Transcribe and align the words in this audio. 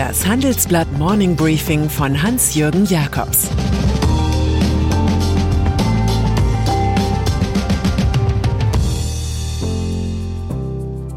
Das 0.00 0.26
Handelsblatt 0.26 0.90
Morning 0.92 1.36
Briefing 1.36 1.90
von 1.90 2.22
Hans-Jürgen 2.22 2.86
Jakobs 2.86 3.50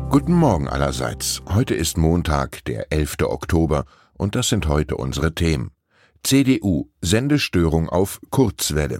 Guten 0.09 0.33
Morgen 0.33 0.67
allerseits. 0.67 1.41
Heute 1.47 1.75
ist 1.75 1.97
Montag, 1.97 2.65
der 2.65 2.91
11. 2.91 3.19
Oktober, 3.21 3.85
und 4.15 4.35
das 4.35 4.49
sind 4.49 4.67
heute 4.67 4.97
unsere 4.97 5.33
Themen. 5.33 5.71
CDU, 6.25 6.89
Sendestörung 6.99 7.87
auf 7.87 8.19
Kurzwelle. 8.31 8.99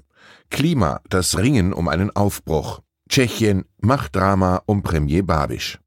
Klima, 0.50 1.02
das 1.10 1.38
Ringen 1.38 1.74
um 1.74 1.90
einen 1.90 2.10
Aufbruch. 2.16 2.80
Tschechien, 3.10 3.66
Machtdrama 3.82 4.62
um 4.66 4.82
Premier 4.82 5.24
Babisch. 5.24 5.83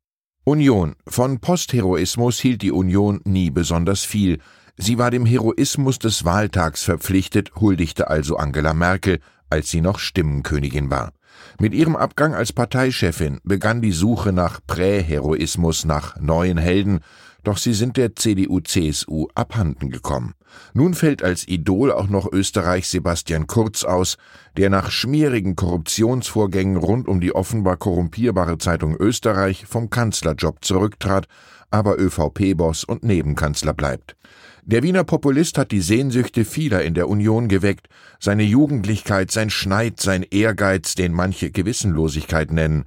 Union. 0.48 0.94
Von 1.08 1.40
Postheroismus 1.40 2.38
hielt 2.38 2.62
die 2.62 2.70
Union 2.70 3.20
nie 3.24 3.50
besonders 3.50 4.04
viel. 4.04 4.38
Sie 4.76 4.96
war 4.96 5.10
dem 5.10 5.26
Heroismus 5.26 5.98
des 5.98 6.24
Wahltags 6.24 6.84
verpflichtet, 6.84 7.56
huldigte 7.56 8.08
also 8.08 8.36
Angela 8.36 8.72
Merkel, 8.72 9.18
als 9.50 9.70
sie 9.70 9.80
noch 9.80 9.98
Stimmenkönigin 9.98 10.88
war. 10.88 11.10
Mit 11.58 11.74
ihrem 11.74 11.96
Abgang 11.96 12.32
als 12.32 12.52
Parteichefin 12.52 13.40
begann 13.42 13.82
die 13.82 13.90
Suche 13.90 14.32
nach 14.32 14.60
Präheroismus, 14.64 15.84
nach 15.84 16.14
neuen 16.20 16.58
Helden, 16.58 17.00
doch 17.46 17.58
sie 17.58 17.74
sind 17.74 17.96
der 17.96 18.16
CDU-CSU 18.16 19.28
abhanden 19.34 19.90
gekommen. 19.90 20.34
Nun 20.74 20.94
fällt 20.94 21.22
als 21.22 21.46
Idol 21.46 21.92
auch 21.92 22.08
noch 22.08 22.32
Österreichs 22.32 22.90
Sebastian 22.90 23.46
Kurz 23.46 23.84
aus, 23.84 24.16
der 24.56 24.68
nach 24.68 24.90
schmierigen 24.90 25.54
Korruptionsvorgängen 25.54 26.76
rund 26.76 27.06
um 27.06 27.20
die 27.20 27.34
offenbar 27.34 27.76
korrumpierbare 27.76 28.58
Zeitung 28.58 28.96
Österreich 28.96 29.66
vom 29.66 29.90
Kanzlerjob 29.90 30.64
zurücktrat, 30.64 31.26
aber 31.70 31.98
ÖVP-Boss 32.00 32.84
und 32.84 33.04
Nebenkanzler 33.04 33.74
bleibt. 33.74 34.16
Der 34.64 34.82
Wiener 34.82 35.04
Populist 35.04 35.58
hat 35.58 35.70
die 35.70 35.80
Sehnsüchte 35.80 36.44
vieler 36.44 36.82
in 36.82 36.94
der 36.94 37.08
Union 37.08 37.46
geweckt, 37.46 37.88
seine 38.18 38.42
Jugendlichkeit, 38.42 39.30
sein 39.30 39.50
Schneid, 39.50 40.00
sein 40.00 40.24
Ehrgeiz, 40.24 40.96
den 40.96 41.12
manche 41.12 41.52
Gewissenlosigkeit 41.52 42.50
nennen. 42.50 42.86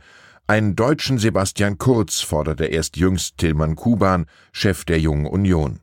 Einen 0.50 0.76
deutschen 0.76 1.20
Sebastian 1.20 1.78
Kurz 1.78 2.22
forderte 2.22 2.66
erst 2.66 2.98
jüngst 2.98 3.38
Tillmann 3.38 3.76
Kuban, 3.76 4.26
Chef 4.52 4.84
der 4.84 5.00
Jungen 5.00 5.28
Union. 5.28 5.80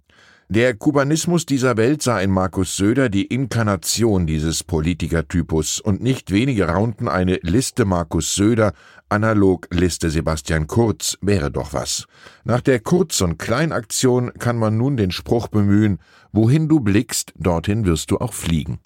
Der 0.48 0.75
Kubanismus 0.75 1.47
dieser 1.47 1.77
Welt 1.77 2.03
sah 2.03 2.19
in 2.19 2.33
Markus 2.33 2.77
Söder 2.77 3.08
die 3.08 3.27
Inkarnation 3.27 4.27
dieses 4.27 4.64
Politikertypus 4.64 5.78
und 5.78 6.03
nicht 6.03 6.33
wenige 6.33 6.67
raunten 6.67 7.06
eine 7.06 7.39
Liste 7.42 7.84
Markus 7.84 8.34
Söder, 8.34 8.73
analog 9.08 9.69
Liste 9.70 10.11
Sebastian 10.11 10.67
Kurz, 10.67 11.17
wäre 11.20 11.53
doch 11.53 11.73
was. 11.73 12.06
Nach 12.42 12.61
der 12.61 12.80
Kurz- 12.80 13.20
und 13.20 13.39
Kleinaktion 13.39 14.33
kann 14.34 14.58
man 14.58 14.77
nun 14.77 14.97
den 14.97 15.12
Spruch 15.12 15.47
bemühen, 15.47 16.01
wohin 16.33 16.67
du 16.67 16.80
blickst, 16.80 17.33
dorthin 17.36 17.86
wirst 17.86 18.11
du 18.11 18.19
auch 18.19 18.33
fliegen. 18.33 18.80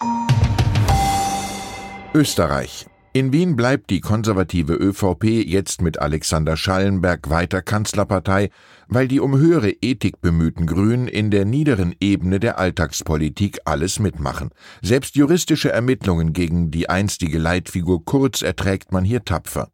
Österreich. 2.13 2.85
In 3.13 3.33
Wien 3.33 3.57
bleibt 3.57 3.89
die 3.89 3.99
konservative 3.99 4.73
ÖVP 4.73 5.25
jetzt 5.45 5.81
mit 5.81 5.99
Alexander 5.99 6.55
Schallenberg 6.55 7.29
weiter 7.29 7.61
Kanzlerpartei, 7.61 8.51
weil 8.87 9.09
die 9.09 9.19
um 9.19 9.37
höhere 9.37 9.71
Ethik 9.81 10.21
bemühten 10.21 10.65
Grünen 10.65 11.09
in 11.09 11.29
der 11.29 11.43
niederen 11.43 11.93
Ebene 11.99 12.39
der 12.39 12.57
Alltagspolitik 12.57 13.59
alles 13.65 13.99
mitmachen. 13.99 14.51
Selbst 14.81 15.17
juristische 15.17 15.73
Ermittlungen 15.73 16.31
gegen 16.31 16.71
die 16.71 16.89
einstige 16.89 17.37
Leitfigur 17.37 18.05
Kurz 18.05 18.41
erträgt 18.43 18.93
man 18.93 19.03
hier 19.03 19.25
tapfer. 19.25 19.67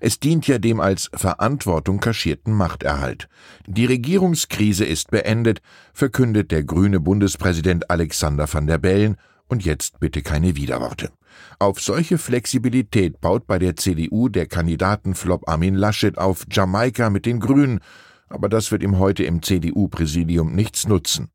Es 0.00 0.20
dient 0.20 0.46
ja 0.46 0.58
dem 0.58 0.78
als 0.78 1.10
Verantwortung 1.12 1.98
kaschierten 1.98 2.52
Machterhalt. 2.52 3.28
Die 3.66 3.86
Regierungskrise 3.86 4.84
ist 4.84 5.10
beendet, 5.10 5.62
verkündet 5.92 6.52
der 6.52 6.62
grüne 6.62 7.00
Bundespräsident 7.00 7.90
Alexander 7.90 8.46
van 8.52 8.68
der 8.68 8.78
Bellen 8.78 9.16
und 9.48 9.64
jetzt 9.64 10.00
bitte 10.00 10.22
keine 10.22 10.56
Widerworte. 10.56 11.10
Auf 11.58 11.80
solche 11.80 12.18
Flexibilität 12.18 13.20
baut 13.20 13.46
bei 13.46 13.58
der 13.58 13.76
CDU 13.76 14.28
der 14.28 14.46
Kandidatenflop 14.46 15.48
Armin 15.48 15.74
Laschet 15.74 16.18
auf 16.18 16.44
Jamaika 16.50 17.10
mit 17.10 17.26
den 17.26 17.40
Grünen, 17.40 17.80
aber 18.28 18.48
das 18.48 18.72
wird 18.72 18.82
ihm 18.82 18.98
heute 18.98 19.24
im 19.24 19.42
CDU-Präsidium 19.42 20.54
nichts 20.54 20.86
nutzen. 20.88 21.28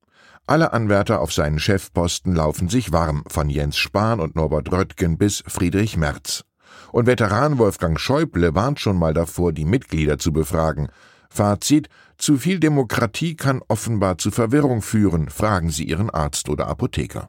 Alle 0.47 0.73
Anwärter 0.73 1.21
auf 1.21 1.31
seinen 1.31 1.59
Chefposten 1.59 2.33
laufen 2.33 2.69
sich 2.69 2.91
warm, 2.91 3.23
von 3.27 3.49
Jens 3.49 3.77
Spahn 3.77 4.19
und 4.19 4.35
Norbert 4.35 4.71
Röttgen 4.71 5.17
bis 5.17 5.43
Friedrich 5.45 5.95
Merz. 5.95 6.43
Und 6.91 7.05
Veteran 7.05 7.59
Wolfgang 7.59 7.99
Schäuble 7.99 8.55
warnt 8.55 8.79
schon 8.79 8.97
mal 8.97 9.13
davor, 9.13 9.53
die 9.53 9.65
Mitglieder 9.65 10.17
zu 10.17 10.33
befragen. 10.33 10.89
Fazit: 11.29 11.87
Zu 12.17 12.37
viel 12.37 12.59
Demokratie 12.59 13.35
kann 13.35 13.61
offenbar 13.67 14.17
zu 14.17 14.31
Verwirrung 14.31 14.81
führen. 14.81 15.29
Fragen 15.29 15.69
Sie 15.69 15.83
Ihren 15.83 16.09
Arzt 16.09 16.49
oder 16.49 16.67
Apotheker. 16.67 17.27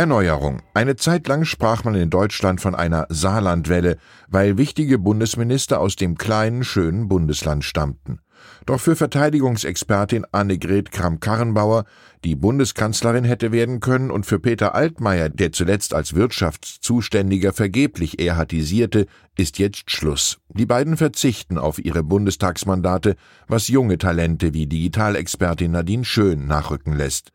Erneuerung. 0.00 0.62
Eine 0.72 0.96
Zeit 0.96 1.28
lang 1.28 1.44
sprach 1.44 1.84
man 1.84 1.94
in 1.94 2.08
Deutschland 2.08 2.62
von 2.62 2.74
einer 2.74 3.04
Saarlandwelle, 3.10 3.98
weil 4.28 4.56
wichtige 4.56 4.98
Bundesminister 4.98 5.78
aus 5.78 5.94
dem 5.94 6.16
kleinen, 6.16 6.64
schönen 6.64 7.06
Bundesland 7.06 7.64
stammten. 7.64 8.20
Doch 8.66 8.80
für 8.80 8.96
Verteidigungsexpertin 8.96 10.26
Annegret 10.32 10.90
Kramp-Karrenbauer, 10.90 11.84
die 12.24 12.36
Bundeskanzlerin 12.36 13.24
hätte 13.24 13.52
werden 13.52 13.80
können, 13.80 14.10
und 14.10 14.26
für 14.26 14.38
Peter 14.38 14.74
Altmaier, 14.74 15.28
der 15.28 15.52
zuletzt 15.52 15.94
als 15.94 16.14
Wirtschaftszuständiger 16.14 17.52
vergeblich 17.52 18.20
erhatisierte, 18.20 19.06
ist 19.36 19.58
jetzt 19.58 19.90
Schluss. 19.90 20.38
Die 20.50 20.66
beiden 20.66 20.96
verzichten 20.96 21.56
auf 21.56 21.78
ihre 21.78 22.02
Bundestagsmandate, 22.02 23.16
was 23.48 23.68
junge 23.68 23.98
Talente 23.98 24.52
wie 24.52 24.66
Digitalexpertin 24.66 25.70
Nadine 25.70 26.04
Schön 26.04 26.46
nachrücken 26.46 26.94
lässt. 26.94 27.32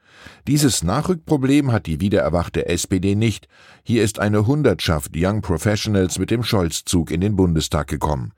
Dieses 0.48 0.84
Nachrückproblem 0.84 1.72
hat 1.72 1.88
die 1.88 2.00
wiedererwachte 2.00 2.68
SPD 2.68 3.16
nicht. 3.16 3.48
Hier 3.84 4.04
ist 4.04 4.20
eine 4.20 4.48
Hundertschaft 4.48 5.12
Young 5.16 5.42
Professionals 5.42 6.20
mit 6.20 6.32
dem 6.32 6.44
Scholz-Zug 6.44 7.12
in 7.12 7.22
den 7.22 7.36
Bundestag 7.36 7.88
gekommen. 7.88 8.34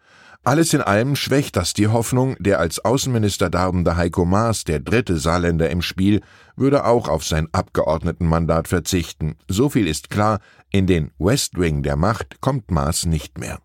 Alles 0.48 0.74
in 0.74 0.80
allem 0.80 1.18
schwächt 1.18 1.58
das 1.58 1.74
die 1.74 1.90
Hoffnung, 1.90 2.38
der 2.40 2.62
als 2.62 2.80
Außenminister 2.80 3.50
darbende 3.50 3.98
Heiko 3.98 4.24
Maas, 4.24 4.64
der 4.64 4.80
dritte 4.80 5.18
Saarländer 5.18 5.70
im 5.70 5.82
Spiel, 5.82 6.22
würde 6.56 6.86
auch 6.86 7.10
auf 7.10 7.26
sein 7.26 7.50
Abgeordnetenmandat 7.52 8.70
verzichten. 8.70 9.36
So 9.50 9.68
viel 9.68 9.90
ist 9.90 10.10
klar, 10.10 10.40
in 10.72 10.88
den 10.88 11.12
West 11.20 11.60
Wing 11.60 11.84
der 11.84 11.98
Macht 11.98 12.40
kommt 12.40 12.72
Maas 12.72 13.06
nicht 13.06 13.38
mehr. 13.38 13.60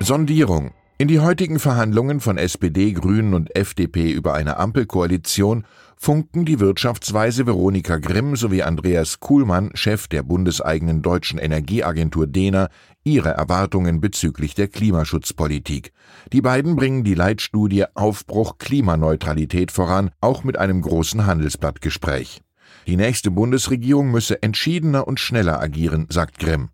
Sondierung 0.00 0.72
in 1.02 1.08
die 1.08 1.18
heutigen 1.18 1.58
Verhandlungen 1.58 2.20
von 2.20 2.38
SPD, 2.38 2.92
Grünen 2.92 3.34
und 3.34 3.56
FDP 3.56 4.12
über 4.12 4.34
eine 4.34 4.58
Ampelkoalition 4.58 5.64
funken 5.96 6.44
die 6.44 6.60
Wirtschaftsweise 6.60 7.44
Veronika 7.44 7.98
Grimm 7.98 8.36
sowie 8.36 8.62
Andreas 8.62 9.18
Kuhlmann, 9.18 9.72
Chef 9.74 10.06
der 10.06 10.22
bundeseigenen 10.22 11.02
deutschen 11.02 11.40
Energieagentur 11.40 12.28
DENA, 12.28 12.68
ihre 13.02 13.30
Erwartungen 13.30 14.00
bezüglich 14.00 14.54
der 14.54 14.68
Klimaschutzpolitik. 14.68 15.92
Die 16.32 16.40
beiden 16.40 16.76
bringen 16.76 17.02
die 17.02 17.14
Leitstudie 17.14 17.84
Aufbruch 17.94 18.58
Klimaneutralität 18.58 19.72
voran, 19.72 20.12
auch 20.20 20.44
mit 20.44 20.56
einem 20.56 20.82
großen 20.82 21.26
Handelsblattgespräch. 21.26 22.42
Die 22.86 22.96
nächste 22.96 23.32
Bundesregierung 23.32 24.12
müsse 24.12 24.40
entschiedener 24.40 25.08
und 25.08 25.18
schneller 25.18 25.60
agieren, 25.60 26.06
sagt 26.10 26.38
Grimm. 26.38 26.68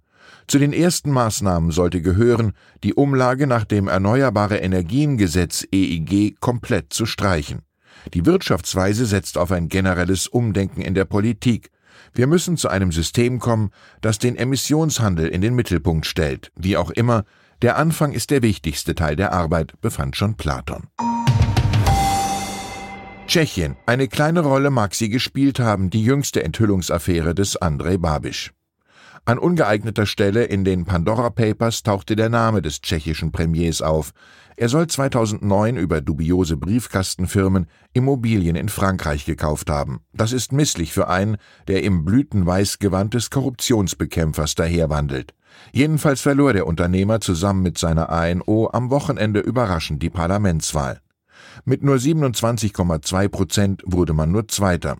Zu 0.48 0.58
den 0.58 0.72
ersten 0.72 1.10
Maßnahmen 1.10 1.70
sollte 1.72 2.00
gehören, 2.00 2.54
die 2.82 2.94
Umlage 2.94 3.46
nach 3.46 3.66
dem 3.66 3.86
Erneuerbare 3.86 4.56
Energiengesetz 4.56 5.66
EEG 5.70 6.40
komplett 6.40 6.90
zu 6.90 7.04
streichen. 7.04 7.60
Die 8.14 8.24
Wirtschaftsweise 8.24 9.04
setzt 9.04 9.36
auf 9.36 9.52
ein 9.52 9.68
generelles 9.68 10.26
Umdenken 10.26 10.80
in 10.80 10.94
der 10.94 11.04
Politik. 11.04 11.70
Wir 12.14 12.26
müssen 12.26 12.56
zu 12.56 12.68
einem 12.68 12.92
System 12.92 13.40
kommen, 13.40 13.70
das 14.00 14.18
den 14.18 14.36
Emissionshandel 14.36 15.28
in 15.28 15.42
den 15.42 15.54
Mittelpunkt 15.54 16.06
stellt. 16.06 16.50
Wie 16.56 16.78
auch 16.78 16.90
immer, 16.90 17.24
der 17.60 17.76
Anfang 17.76 18.12
ist 18.12 18.30
der 18.30 18.40
wichtigste 18.40 18.94
Teil 18.94 19.16
der 19.16 19.34
Arbeit, 19.34 19.78
befand 19.82 20.16
schon 20.16 20.36
Platon. 20.36 20.86
Tschechien. 23.26 23.76
Eine 23.84 24.08
kleine 24.08 24.40
Rolle 24.40 24.70
mag 24.70 24.94
sie 24.94 25.10
gespielt 25.10 25.60
haben, 25.60 25.90
die 25.90 26.02
jüngste 26.02 26.42
Enthüllungsaffäre 26.42 27.34
des 27.34 27.58
Andrej 27.58 27.98
Babiš. 27.98 28.54
An 29.28 29.38
ungeeigneter 29.38 30.06
Stelle 30.06 30.44
in 30.44 30.64
den 30.64 30.86
Pandora 30.86 31.28
Papers 31.28 31.82
tauchte 31.82 32.16
der 32.16 32.30
Name 32.30 32.62
des 32.62 32.80
tschechischen 32.80 33.30
Premiers 33.30 33.82
auf. 33.82 34.12
Er 34.56 34.70
soll 34.70 34.86
2009 34.86 35.76
über 35.76 36.00
dubiose 36.00 36.56
Briefkastenfirmen 36.56 37.66
Immobilien 37.92 38.56
in 38.56 38.70
Frankreich 38.70 39.26
gekauft 39.26 39.68
haben. 39.68 40.00
Das 40.14 40.32
ist 40.32 40.52
misslich 40.52 40.94
für 40.94 41.08
einen, 41.08 41.36
der 41.66 41.82
im 41.82 42.06
Blütenweißgewand 42.06 43.12
des 43.12 43.28
Korruptionsbekämpfers 43.28 44.54
daherwandelt. 44.54 45.34
Jedenfalls 45.72 46.22
verlor 46.22 46.54
der 46.54 46.66
Unternehmer 46.66 47.20
zusammen 47.20 47.62
mit 47.62 47.76
seiner 47.76 48.08
ANO 48.08 48.70
am 48.72 48.88
Wochenende 48.88 49.40
überraschend 49.40 50.02
die 50.02 50.08
Parlamentswahl. 50.08 51.02
Mit 51.66 51.82
nur 51.82 51.96
27,2 51.96 53.28
Prozent 53.28 53.82
wurde 53.84 54.14
man 54.14 54.32
nur 54.32 54.48
Zweiter. 54.48 54.96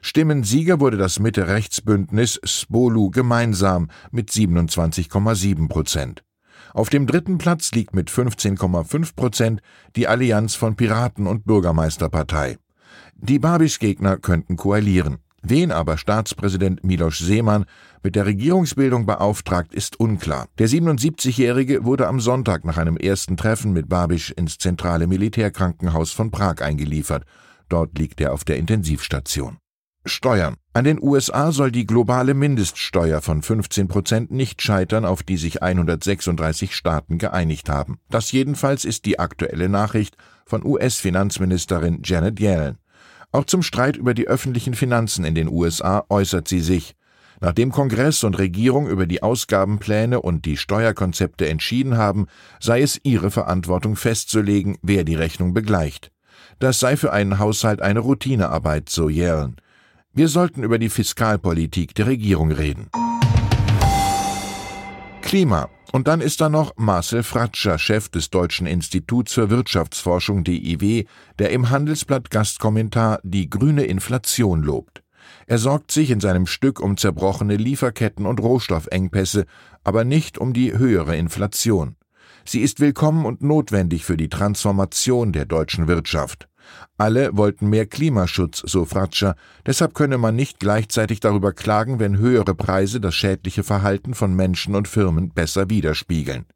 Stimmensieger 0.00 0.80
wurde 0.80 0.96
das 0.96 1.18
Mitte-Rechts-Bündnis 1.18 2.40
Spolu 2.44 3.10
gemeinsam 3.10 3.88
mit 4.10 4.30
27,7 4.30 5.68
Prozent. 5.68 6.22
Auf 6.74 6.90
dem 6.90 7.06
dritten 7.06 7.38
Platz 7.38 7.72
liegt 7.72 7.94
mit 7.94 8.10
15,5 8.10 9.14
Prozent 9.16 9.60
die 9.96 10.08
Allianz 10.08 10.54
von 10.54 10.76
Piraten 10.76 11.26
und 11.26 11.44
Bürgermeisterpartei. 11.44 12.58
Die 13.16 13.38
Babisch-Gegner 13.38 14.18
könnten 14.18 14.56
koalieren. 14.56 15.18
Wen 15.42 15.70
aber 15.70 15.96
Staatspräsident 15.96 16.82
Miloš 16.82 17.20
Seemann 17.20 17.66
mit 18.02 18.16
der 18.16 18.26
Regierungsbildung 18.26 19.06
beauftragt, 19.06 19.74
ist 19.74 20.00
unklar. 20.00 20.48
Der 20.58 20.68
77-Jährige 20.68 21.84
wurde 21.84 22.08
am 22.08 22.20
Sonntag 22.20 22.64
nach 22.64 22.78
einem 22.78 22.96
ersten 22.96 23.36
Treffen 23.36 23.72
mit 23.72 23.88
Babiš 23.88 24.32
ins 24.32 24.58
zentrale 24.58 25.06
Militärkrankenhaus 25.06 26.10
von 26.12 26.30
Prag 26.30 26.62
eingeliefert. 26.62 27.24
Dort 27.68 27.96
liegt 27.96 28.20
er 28.20 28.32
auf 28.32 28.44
der 28.44 28.56
Intensivstation. 28.56 29.58
Steuern. 30.06 30.56
An 30.72 30.84
den 30.84 31.02
USA 31.02 31.52
soll 31.52 31.70
die 31.70 31.86
globale 31.86 32.34
Mindeststeuer 32.34 33.20
von 33.20 33.42
15 33.42 33.88
Prozent 33.88 34.30
nicht 34.30 34.62
scheitern, 34.62 35.04
auf 35.04 35.22
die 35.22 35.36
sich 35.36 35.62
136 35.62 36.74
Staaten 36.74 37.18
geeinigt 37.18 37.68
haben. 37.68 37.98
Das 38.10 38.32
jedenfalls 38.32 38.84
ist 38.84 39.04
die 39.04 39.18
aktuelle 39.18 39.68
Nachricht 39.68 40.16
von 40.44 40.64
US-Finanzministerin 40.64 42.02
Janet 42.04 42.40
Yellen. 42.40 42.78
Auch 43.32 43.44
zum 43.44 43.62
Streit 43.62 43.96
über 43.96 44.14
die 44.14 44.28
öffentlichen 44.28 44.74
Finanzen 44.74 45.24
in 45.24 45.34
den 45.34 45.48
USA 45.48 46.04
äußert 46.08 46.48
sie 46.48 46.60
sich. 46.60 46.94
Nachdem 47.40 47.70
Kongress 47.70 48.24
und 48.24 48.38
Regierung 48.38 48.88
über 48.88 49.06
die 49.06 49.22
Ausgabenpläne 49.22 50.20
und 50.20 50.46
die 50.46 50.56
Steuerkonzepte 50.56 51.48
entschieden 51.48 51.98
haben, 51.98 52.28
sei 52.60 52.80
es 52.80 52.98
ihre 53.02 53.30
Verantwortung 53.30 53.96
festzulegen, 53.96 54.78
wer 54.82 55.04
die 55.04 55.16
Rechnung 55.16 55.52
begleicht. 55.52 56.12
Das 56.58 56.80
sei 56.80 56.96
für 56.96 57.12
einen 57.12 57.38
Haushalt 57.38 57.82
eine 57.82 58.00
Routinearbeit, 58.00 58.88
so 58.88 59.08
Yellen. 59.08 59.56
Wir 60.16 60.28
sollten 60.28 60.62
über 60.62 60.78
die 60.78 60.88
Fiskalpolitik 60.88 61.94
der 61.94 62.06
Regierung 62.06 62.50
reden. 62.50 62.88
Klima. 65.20 65.68
Und 65.92 66.08
dann 66.08 66.22
ist 66.22 66.40
da 66.40 66.48
noch 66.48 66.72
Marcel 66.78 67.22
Fratscher, 67.22 67.78
Chef 67.78 68.08
des 68.08 68.30
Deutschen 68.30 68.66
Instituts 68.66 69.34
für 69.34 69.50
Wirtschaftsforschung 69.50 70.42
DIW, 70.42 71.04
der 71.38 71.50
im 71.50 71.68
Handelsblatt 71.68 72.30
Gastkommentar 72.30 73.20
die 73.24 73.50
grüne 73.50 73.84
Inflation 73.84 74.62
lobt. 74.62 75.02
Er 75.46 75.58
sorgt 75.58 75.92
sich 75.92 76.10
in 76.10 76.20
seinem 76.20 76.46
Stück 76.46 76.80
um 76.80 76.96
zerbrochene 76.96 77.56
Lieferketten 77.56 78.24
und 78.24 78.40
Rohstoffengpässe, 78.40 79.44
aber 79.84 80.04
nicht 80.04 80.38
um 80.38 80.54
die 80.54 80.72
höhere 80.78 81.14
Inflation. 81.14 81.96
Sie 82.46 82.60
ist 82.60 82.80
willkommen 82.80 83.26
und 83.26 83.42
notwendig 83.42 84.06
für 84.06 84.16
die 84.16 84.30
Transformation 84.30 85.32
der 85.32 85.44
deutschen 85.44 85.88
Wirtschaft. 85.88 86.48
Alle 86.98 87.36
wollten 87.36 87.68
mehr 87.68 87.86
Klimaschutz, 87.86 88.62
so 88.66 88.84
Fratscher, 88.84 89.36
deshalb 89.66 89.94
könne 89.94 90.18
man 90.18 90.36
nicht 90.36 90.60
gleichzeitig 90.60 91.20
darüber 91.20 91.52
klagen, 91.52 91.98
wenn 91.98 92.18
höhere 92.18 92.54
Preise 92.54 93.00
das 93.00 93.14
schädliche 93.14 93.62
Verhalten 93.62 94.14
von 94.14 94.34
Menschen 94.34 94.74
und 94.74 94.88
Firmen 94.88 95.30
besser 95.30 95.68
widerspiegeln. 95.70 96.46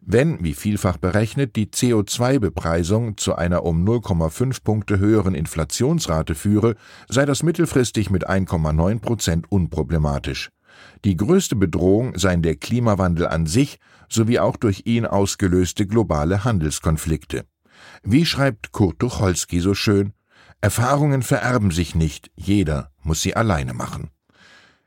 Wenn, 0.00 0.42
wie 0.42 0.54
vielfach 0.54 0.96
berechnet, 0.96 1.56
die 1.56 1.66
CO2-Bepreisung 1.66 3.16
zu 3.16 3.34
einer 3.34 3.64
um 3.64 3.84
0,5 3.84 4.62
Punkte 4.62 4.98
höheren 4.98 5.34
Inflationsrate 5.34 6.34
führe, 6.34 6.76
sei 7.08 7.26
das 7.26 7.42
mittelfristig 7.42 8.10
mit 8.10 8.28
1,9 8.28 9.00
Prozent 9.00 9.50
unproblematisch. 9.50 10.50
Die 11.04 11.16
größte 11.16 11.56
Bedrohung 11.56 12.16
seien 12.16 12.42
der 12.42 12.56
Klimawandel 12.56 13.26
an 13.26 13.46
sich 13.46 13.78
sowie 14.08 14.38
auch 14.38 14.56
durch 14.56 14.82
ihn 14.86 15.06
ausgelöste 15.06 15.86
globale 15.86 16.44
Handelskonflikte. 16.44 17.44
Wie 18.02 18.26
schreibt 18.26 18.72
Kurt 18.72 18.98
Tucholsky 18.98 19.60
so 19.60 19.74
schön, 19.74 20.12
Erfahrungen 20.60 21.22
vererben 21.22 21.70
sich 21.70 21.94
nicht, 21.94 22.30
jeder 22.34 22.90
muss 23.02 23.22
sie 23.22 23.36
alleine 23.36 23.74
machen. 23.74 24.10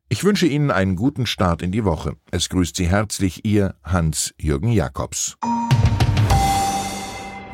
Ich 0.09 0.23
wünsche 0.25 0.45
Ihnen 0.45 0.71
einen 0.71 0.97
guten 0.97 1.25
Start 1.25 1.61
in 1.61 1.71
die 1.71 1.85
Woche. 1.85 2.17
Es 2.31 2.49
grüßt 2.49 2.75
Sie 2.75 2.89
herzlich 2.89 3.45
Ihr 3.45 3.75
Hans-Jürgen 3.83 4.71
Jakobs. 4.73 5.37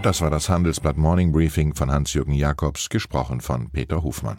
Das 0.01 0.22
war 0.22 0.30
das 0.30 0.50
Handelsblatt 0.50 0.98
Morning 0.98 1.31
Briefing 1.31 1.74
von 1.74 1.92
Hans-Jürgen 1.92 2.34
Jakobs, 2.34 2.89
gesprochen 2.89 3.42
von 3.42 3.69
Peter 3.72 4.04
Hofmann. 4.04 4.36